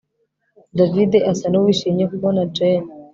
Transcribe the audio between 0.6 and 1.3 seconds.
David